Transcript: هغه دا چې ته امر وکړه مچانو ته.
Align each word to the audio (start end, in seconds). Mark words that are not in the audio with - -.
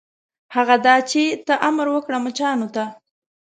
هغه 0.55 0.75
دا 0.85 0.95
چې 1.09 1.21
ته 1.47 1.53
امر 1.69 1.87
وکړه 1.91 2.17
مچانو 2.25 2.67
ته. 2.75 2.83